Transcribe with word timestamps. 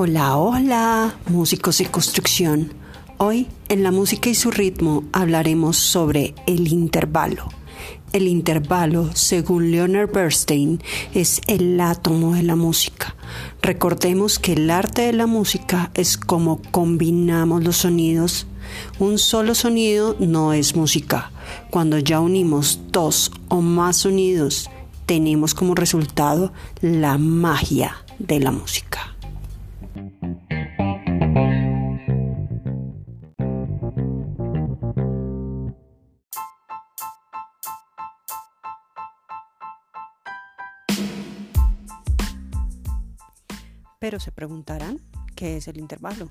Hola, 0.00 0.36
hola, 0.36 1.18
músicos 1.26 1.78
de 1.78 1.86
construcción. 1.86 2.72
Hoy 3.16 3.48
en 3.68 3.82
la 3.82 3.90
música 3.90 4.30
y 4.30 4.34
su 4.36 4.52
ritmo 4.52 5.02
hablaremos 5.12 5.76
sobre 5.76 6.36
el 6.46 6.68
intervalo. 6.68 7.48
El 8.12 8.28
intervalo, 8.28 9.10
según 9.14 9.72
Leonard 9.72 10.12
Bernstein, 10.12 10.80
es 11.14 11.40
el 11.48 11.80
átomo 11.80 12.34
de 12.34 12.44
la 12.44 12.54
música. 12.54 13.16
Recordemos 13.60 14.38
que 14.38 14.52
el 14.52 14.70
arte 14.70 15.02
de 15.02 15.12
la 15.12 15.26
música 15.26 15.90
es 15.94 16.16
como 16.16 16.62
combinamos 16.70 17.64
los 17.64 17.78
sonidos. 17.78 18.46
Un 19.00 19.18
solo 19.18 19.56
sonido 19.56 20.14
no 20.20 20.52
es 20.52 20.76
música. 20.76 21.32
Cuando 21.70 21.98
ya 21.98 22.20
unimos 22.20 22.80
dos 22.92 23.32
o 23.48 23.60
más 23.60 23.96
sonidos, 23.96 24.70
tenemos 25.08 25.54
como 25.54 25.74
resultado 25.74 26.52
la 26.82 27.16
magia 27.16 27.96
de 28.18 28.40
la 28.40 28.52
música. 28.52 29.16
Pero 43.98 44.20
se 44.20 44.30
preguntarán, 44.30 45.00
¿qué 45.34 45.56
es 45.56 45.68
el 45.68 45.78
intervalo? 45.78 46.28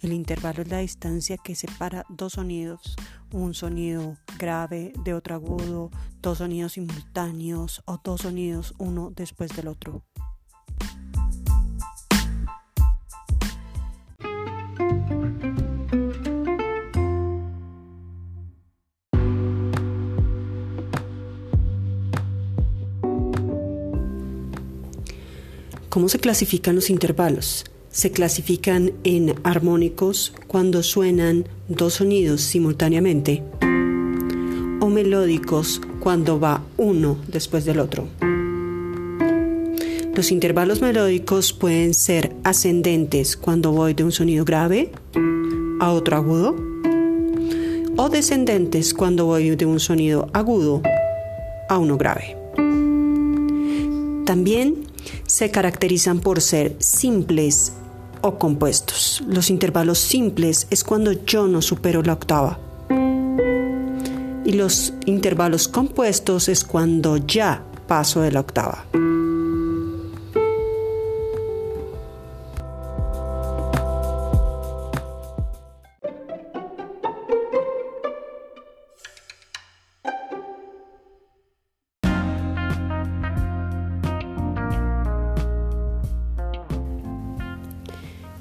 El 0.00 0.12
intervalo 0.12 0.60
es 0.60 0.68
la 0.68 0.78
distancia 0.80 1.38
que 1.38 1.54
separa 1.54 2.04
dos 2.10 2.34
sonidos, 2.34 2.96
un 3.32 3.54
sonido 3.54 4.18
grave 4.38 4.92
de 5.04 5.14
otro 5.14 5.34
agudo, 5.34 5.90
dos 6.20 6.38
sonidos 6.38 6.72
simultáneos 6.72 7.82
o 7.86 8.00
dos 8.02 8.22
sonidos 8.22 8.74
uno 8.78 9.12
después 9.14 9.54
del 9.56 9.68
otro. 9.68 10.04
¿Cómo 25.94 26.08
se 26.08 26.18
clasifican 26.18 26.74
los 26.74 26.90
intervalos? 26.90 27.64
Se 27.88 28.10
clasifican 28.10 28.94
en 29.04 29.36
armónicos 29.44 30.34
cuando 30.48 30.82
suenan 30.82 31.46
dos 31.68 31.94
sonidos 31.94 32.40
simultáneamente 32.40 33.44
melódicos 34.88 35.80
cuando 36.00 36.38
va 36.38 36.62
uno 36.76 37.16
después 37.28 37.64
del 37.64 37.80
otro. 37.80 38.06
Los 40.14 40.30
intervalos 40.30 40.80
melódicos 40.80 41.52
pueden 41.52 41.92
ser 41.92 42.34
ascendentes 42.44 43.36
cuando 43.36 43.72
voy 43.72 43.94
de 43.94 44.04
un 44.04 44.12
sonido 44.12 44.44
grave 44.44 44.92
a 45.80 45.90
otro 45.90 46.16
agudo 46.16 46.54
o 47.96 48.08
descendentes 48.08 48.94
cuando 48.94 49.26
voy 49.26 49.56
de 49.56 49.66
un 49.66 49.80
sonido 49.80 50.28
agudo 50.32 50.82
a 51.68 51.78
uno 51.78 51.96
grave. 51.96 52.36
También 54.24 54.84
se 55.26 55.50
caracterizan 55.50 56.20
por 56.20 56.40
ser 56.40 56.76
simples 56.78 57.72
o 58.20 58.38
compuestos. 58.38 59.22
Los 59.28 59.50
intervalos 59.50 59.98
simples 59.98 60.66
es 60.70 60.84
cuando 60.84 61.12
yo 61.12 61.46
no 61.46 61.60
supero 61.60 62.02
la 62.02 62.14
octava. 62.14 62.63
Y 64.44 64.52
los 64.52 64.92
intervalos 65.06 65.68
compuestos 65.68 66.48
es 66.48 66.64
cuando 66.64 67.16
ya 67.16 67.64
paso 67.86 68.20
de 68.20 68.32
la 68.32 68.40
octava. 68.40 68.84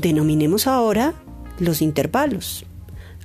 Denominemos 0.00 0.66
ahora 0.66 1.12
los 1.58 1.82
intervalos. 1.82 2.64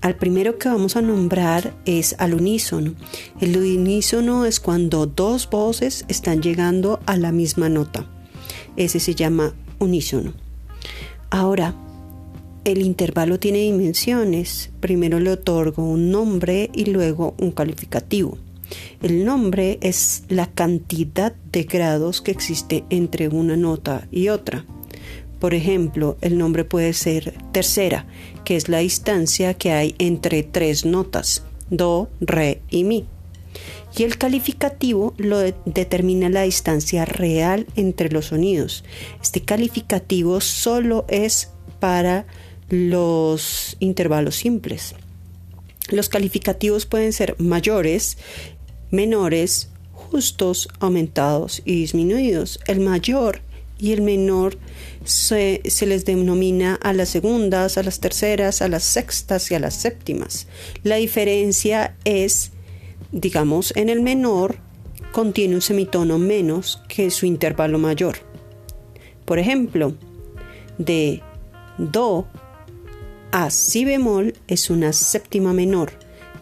Al 0.06 0.18
primero 0.18 0.60
que 0.60 0.70
vamos 0.70 0.96
a 0.98 1.02
nombrar 1.02 1.74
es 1.86 2.16
al 2.20 2.36
unísono. 2.36 2.94
El 3.42 3.58
unísono 3.58 4.46
es 4.46 4.60
cuando 4.60 5.08
dos 5.08 5.50
voces 5.50 6.06
están 6.08 6.44
llegando 6.44 7.00
a 7.08 7.18
la 7.18 7.32
misma 7.32 7.70
nota. 7.70 8.06
Ese 8.78 9.00
se 9.00 9.16
llama 9.16 9.56
unísono. 9.80 10.34
Ahora, 11.32 11.74
el 12.66 12.84
intervalo 12.84 13.40
tiene 13.40 13.62
dimensiones. 13.62 14.70
Primero 14.80 15.20
le 15.20 15.32
otorgo 15.32 15.84
un 15.84 16.12
nombre 16.12 16.70
y 16.76 16.86
luego 16.86 17.34
un 17.40 17.50
calificativo. 17.50 18.38
El 19.02 19.26
nombre 19.26 19.80
es 19.82 20.26
la 20.30 20.46
cantidad 20.46 21.34
de 21.52 21.64
grados 21.64 22.22
que 22.22 22.30
existe 22.30 22.84
entre 22.92 23.28
una 23.28 23.58
nota 23.58 24.08
y 24.12 24.28
otra. 24.28 24.66
Por 25.40 25.54
ejemplo, 25.54 26.18
el 26.22 26.38
nombre 26.38 26.64
puede 26.64 26.94
ser 26.94 27.34
tercera, 27.52 28.06
que 28.44 28.56
es 28.56 28.70
la 28.70 28.80
distancia 28.80 29.54
que 29.54 29.72
hay 29.72 29.96
entre 30.00 30.44
tres 30.44 30.86
notas, 30.86 31.44
do, 31.70 32.10
re 32.20 32.62
y 32.70 32.84
mi. 32.84 33.06
Y 33.98 34.04
el 34.04 34.18
calificativo 34.18 35.14
lo 35.18 35.40
determina 35.40 36.30
la 36.30 36.42
distancia 36.44 37.06
real 37.06 37.66
entre 37.76 38.10
los 38.10 38.28
sonidos. 38.28 38.84
Este 39.22 39.42
calificativo 39.42 40.42
solo 40.42 41.06
es 41.08 41.50
para 41.80 42.26
los 42.70 43.78
intervalos 43.80 44.36
simples. 44.36 44.96
Los 45.90 46.10
calificativos 46.10 46.86
pueden 46.86 47.14
ser 47.14 47.36
mayores, 47.38 48.18
menores, 48.92 49.70
justos, 49.92 50.68
aumentados 50.80 51.62
y 51.64 51.76
disminuidos. 51.76 52.60
El 52.68 52.80
mayor 52.80 53.42
y 53.78 53.92
el 53.92 54.02
menor 54.02 54.58
se, 55.04 55.62
les 55.86 56.06
denomina 56.06 56.76
a 56.76 56.94
las 56.94 57.10
segundas, 57.10 57.78
a 57.78 57.84
las 57.84 58.00
terceras, 58.00 58.62
a 58.62 58.68
las 58.68 58.84
sextas 58.84 59.52
y 59.52 59.56
a 59.56 59.60
las 59.60 59.76
séptimas. 59.76 60.48
La 60.84 60.96
diferencia 60.96 61.96
es, 62.06 62.52
digamos, 63.12 63.74
en 63.76 63.90
el 63.90 64.02
menor 64.02 64.58
contiene 65.12 65.56
un 65.56 65.62
semitono 65.62 66.18
menos 66.18 66.82
que 66.88 67.10
su 67.10 67.26
intervalo 67.26 67.78
mayor. 67.78 68.18
Por 69.26 69.40
ejemplo, 69.40 69.96
de 70.78 71.22
Do 71.78 72.28
a 73.32 73.50
Si 73.50 73.86
bemol 73.86 74.34
es 74.48 74.70
una 74.70 74.94
séptima 74.94 75.54
menor, 75.54 75.92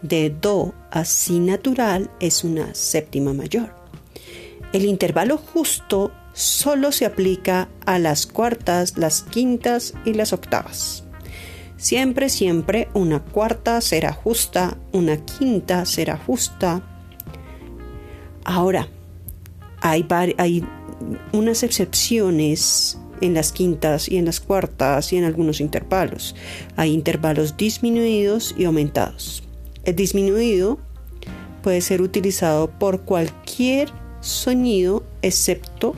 de 0.02 0.30
Do 0.30 0.74
a 0.90 1.04
Si 1.04 1.40
natural 1.40 2.10
es 2.20 2.44
una 2.44 2.74
séptima 2.74 3.32
mayor. 3.32 3.74
El 4.72 4.84
intervalo 4.84 5.36
justo 5.36 6.12
solo 6.34 6.92
se 6.92 7.06
aplica 7.06 7.68
a 7.86 7.98
las 7.98 8.26
cuartas, 8.26 8.98
las 8.98 9.22
quintas 9.22 9.94
y 10.04 10.12
las 10.12 10.32
octavas. 10.32 11.04
Siempre, 11.76 12.28
siempre 12.28 12.88
una 12.92 13.20
cuarta 13.20 13.80
será 13.80 14.12
justa, 14.12 14.76
una 14.92 15.16
quinta 15.24 15.86
será 15.86 16.16
justa. 16.18 16.82
Ahora, 18.44 18.88
hay, 19.80 20.06
hay 20.38 20.64
unas 21.32 21.62
excepciones 21.62 22.98
en 23.20 23.34
las 23.34 23.52
quintas 23.52 24.08
y 24.08 24.16
en 24.16 24.24
las 24.24 24.40
cuartas 24.40 25.12
y 25.12 25.16
en 25.16 25.24
algunos 25.24 25.60
intervalos. 25.60 26.34
Hay 26.76 26.92
intervalos 26.92 27.56
disminuidos 27.56 28.54
y 28.58 28.64
aumentados. 28.64 29.42
El 29.84 29.96
disminuido 29.96 30.78
puede 31.62 31.80
ser 31.80 32.02
utilizado 32.02 32.70
por 32.70 33.02
cualquier 33.02 33.90
sonido 34.20 35.04
excepto 35.22 35.94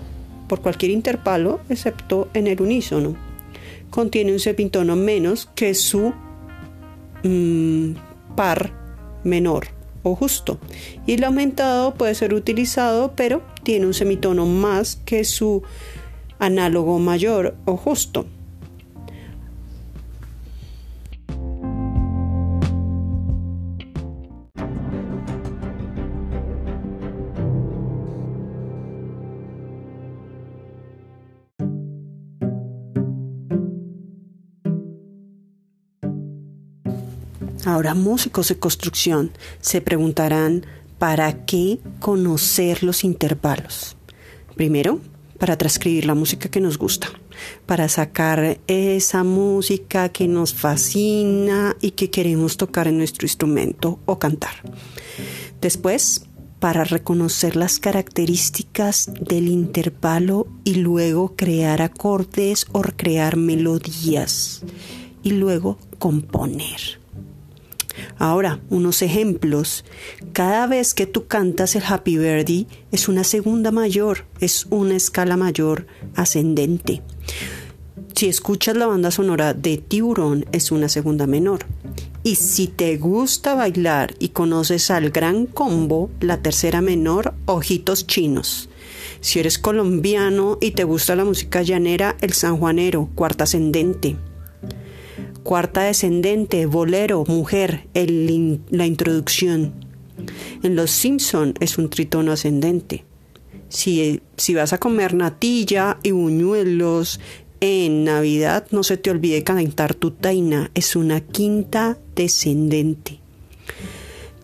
por 0.49 0.61
cualquier 0.61 0.93
intervalo 0.93 1.61
excepto 1.69 2.29
en 2.35 2.47
el 2.47 2.61
unísono. 2.61 3.17
Contiene 3.91 4.33
un 4.33 4.41
semitono 4.41 4.97
menos 4.97 5.49
que 5.55 5.75
su 5.75 6.13
mm, 7.23 7.93
par 8.35 8.73
menor 9.25 9.69
o 10.03 10.15
justo. 10.15 10.59
Y 11.07 11.15
el 11.15 11.25
aumentado 11.25 11.95
puede 11.95 12.15
ser 12.15 12.35
utilizado, 12.35 13.13
pero 13.17 13.43
tiene 13.63 13.87
un 13.87 13.95
semitono 13.95 14.47
más 14.47 14.97
que 15.05 15.25
su 15.25 15.63
análogo 16.39 16.99
mayor 16.99 17.57
o 17.65 17.77
justo. 17.77 18.27
Ahora 37.67 37.95
músicos 37.95 38.49
de 38.49 38.61
construcción 38.61 39.33
se 39.61 39.81
preguntarán, 39.81 40.65
¿para 41.01 41.45
qué 41.47 41.81
conocer 41.99 42.85
los 42.85 43.03
intervalos? 43.03 43.97
Primero, 44.55 45.01
para 45.41 45.59
transcribir 45.59 46.07
la 46.07 46.15
música 46.15 46.49
que 46.49 46.61
nos 46.61 46.79
gusta, 46.79 47.09
para 47.67 47.89
sacar 47.89 48.61
esa 48.69 49.25
música 49.25 50.11
que 50.11 50.29
nos 50.29 50.55
fascina 50.55 51.77
y 51.81 51.91
que 51.91 52.09
queremos 52.09 52.57
tocar 52.57 52.87
en 52.87 52.99
nuestro 52.99 53.27
instrumento 53.27 53.99
o 54.07 54.21
cantar. 54.21 54.55
Después, 55.61 56.25
para 56.61 56.85
reconocer 56.85 57.57
las 57.57 57.81
características 57.81 59.11
del 59.13 59.49
intervalo 59.49 60.47
y 60.63 60.77
luego 60.77 61.35
crear 61.35 61.83
acordes 61.83 62.65
o 62.71 62.83
crear 62.83 63.37
melodías 63.37 64.63
y 65.25 65.33
luego 65.33 65.79
componer. 65.99 67.05
Ahora, 68.19 68.61
unos 68.71 69.03
ejemplos. 69.03 69.85
Cada 70.33 70.67
vez 70.67 70.95
que 70.95 71.07
tú 71.07 71.27
cantas 71.27 71.77
el 71.77 71.83
Happy 71.87 72.17
Birthday 72.17 72.67
es 72.91 73.09
una 73.09 73.25
segunda 73.25 73.71
mayor, 73.71 74.25
es 74.41 74.67
una 74.71 74.97
escala 74.97 75.37
mayor 75.37 75.87
ascendente. 76.15 77.03
Si 78.15 78.29
escuchas 78.29 78.77
la 78.77 78.87
banda 78.87 79.11
sonora 79.11 79.53
de 79.53 79.77
Tiburón 79.77 80.47
es 80.53 80.73
una 80.73 80.89
segunda 80.89 81.27
menor. 81.27 81.67
Y 82.23 82.37
si 82.37 82.67
te 82.67 82.97
gusta 82.97 83.55
bailar 83.55 84.15
y 84.19 84.31
conoces 84.31 84.91
al 84.91 85.11
gran 85.11 85.47
combo, 85.47 86.11
la 86.21 86.39
tercera 86.39 86.81
menor, 86.81 87.35
ojitos 87.45 88.07
chinos. 88.07 88.71
Si 89.21 89.39
eres 89.39 89.59
colombiano 89.59 90.57
y 90.61 90.71
te 90.71 90.85
gusta 90.85 91.15
la 91.15 91.25
música 91.25 91.63
llanera, 91.63 92.17
el 92.23 92.33
sanjuanero, 92.33 93.11
cuarta 93.15 93.45
ascendente 93.45 94.17
cuarta 95.47 95.83
descendente, 95.83 96.67
bolero, 96.67 97.25
mujer, 97.29 97.87
la 97.95 98.85
introducción. 98.85 99.75
En 100.65 100.75
Los 100.75 100.91
Simpson 100.91 101.55
es 101.61 101.79
un 101.79 101.89
tritono 101.89 102.33
ascendente. 102.33 103.05
Si, 103.69 104.21
si 104.37 104.55
vas 104.55 104.73
a 104.73 104.79
comer 104.79 105.15
natilla 105.15 105.99
y 106.03 106.11
buñuelos 106.11 107.21
en 107.61 108.03
Navidad, 108.03 108.67
no 108.73 108.83
se 108.83 108.97
te 108.97 109.09
olvide 109.09 109.45
cantar 109.45 109.95
tu 109.95 110.11
taina, 110.11 110.73
es 110.75 110.97
una 110.97 111.21
quinta 111.21 111.97
descendente. 112.17 113.21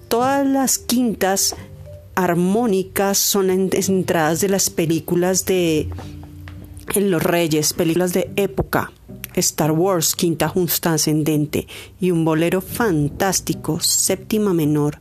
Todas 0.06 0.46
las 0.46 0.78
quintas 0.78 1.56
armónicas 2.14 3.19
son 3.19 3.50
entradas 3.50 4.40
de 4.40 4.49
las 4.49 4.70
películas 4.70 5.46
de 5.46 5.88
en 6.94 7.10
Los 7.10 7.25
Reyes, 7.25 7.72
películas 7.72 8.12
de 8.12 8.31
época. 8.37 8.93
Star 9.37 9.73
Wars, 9.73 10.14
quinta 10.14 10.49
justa 10.49 10.94
ascendente, 10.94 11.67
y 12.00 12.11
un 12.11 12.25
bolero 12.25 12.61
fantástico, 12.61 13.81
séptima 13.81 14.52
menor, 14.55 15.00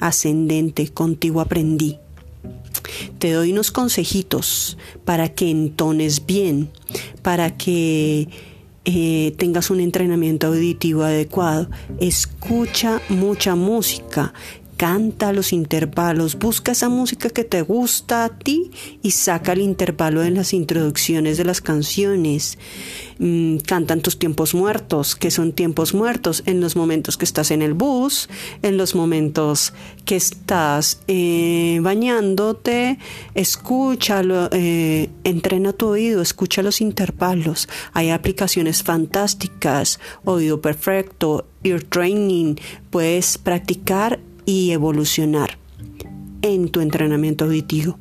ascendente, 0.00 0.88
contigo 0.88 1.40
aprendí. 1.40 1.98
Te 3.18 3.32
doy 3.32 3.52
unos 3.52 3.70
consejitos 3.70 4.78
para 5.04 5.28
que 5.30 5.50
entones 5.50 6.26
bien, 6.26 6.70
para 7.22 7.56
que 7.56 8.28
eh, 8.84 9.34
tengas 9.36 9.70
un 9.70 9.80
entrenamiento 9.80 10.46
auditivo 10.46 11.02
adecuado. 11.02 11.68
Escucha 12.00 13.00
mucha 13.08 13.54
música, 13.54 14.32
canta 14.80 15.34
los 15.34 15.52
intervalos, 15.52 16.38
busca 16.38 16.72
esa 16.72 16.88
música 16.88 17.28
que 17.28 17.44
te 17.44 17.60
gusta 17.60 18.24
a 18.24 18.30
ti 18.30 18.70
y 19.02 19.10
saca 19.10 19.52
el 19.52 19.60
intervalo 19.60 20.22
en 20.22 20.32
las 20.32 20.54
introducciones 20.54 21.36
de 21.36 21.44
las 21.44 21.60
canciones. 21.60 22.56
Mm, 23.18 23.58
cantan 23.58 24.00
tus 24.00 24.18
tiempos 24.18 24.54
muertos, 24.54 25.16
que 25.16 25.30
son 25.30 25.52
tiempos 25.52 25.92
muertos 25.92 26.42
en 26.46 26.62
los 26.62 26.76
momentos 26.76 27.18
que 27.18 27.26
estás 27.26 27.50
en 27.50 27.60
el 27.60 27.74
bus, 27.74 28.30
en 28.62 28.78
los 28.78 28.94
momentos 28.94 29.74
que 30.06 30.16
estás 30.16 31.02
eh, 31.08 31.78
bañándote, 31.82 32.98
escúchalo, 33.34 34.48
eh, 34.50 35.10
entrena 35.24 35.74
tu 35.74 35.88
oído, 35.88 36.22
escucha 36.22 36.62
los 36.62 36.80
intervalos. 36.80 37.68
Hay 37.92 38.08
aplicaciones 38.08 38.82
fantásticas, 38.82 40.00
oído 40.24 40.62
perfecto, 40.62 41.46
ear 41.62 41.82
training, 41.82 42.54
puedes 42.88 43.36
practicar 43.36 44.20
y 44.50 44.72
evolucionar 44.72 45.58
en 46.42 46.70
tu 46.70 46.80
entrenamiento 46.80 47.44
auditivo. 47.44 47.96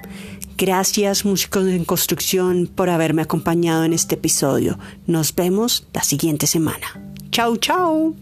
Gracias 0.58 1.24
músicos 1.24 1.68
en 1.68 1.86
construcción 1.86 2.66
por 2.66 2.90
haberme 2.90 3.22
acompañado 3.22 3.84
en 3.84 3.94
este 3.94 4.16
episodio. 4.16 4.80
Nos 5.06 5.36
vemos 5.36 5.86
la 5.94 6.02
siguiente 6.02 6.48
semana. 6.48 6.88
Chau, 7.30 7.56
chau. 7.58 8.16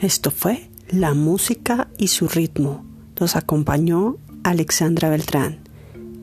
Esto 0.00 0.30
fue 0.30 0.70
La 0.88 1.12
música 1.12 1.88
y 1.98 2.08
su 2.08 2.26
ritmo. 2.26 2.86
Nos 3.20 3.36
acompañó 3.36 4.16
Alexandra 4.44 5.10
Beltrán. 5.10 5.58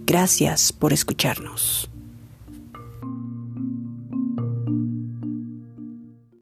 Gracias 0.07 0.73
por 0.73 0.93
escucharnos. 0.93 1.92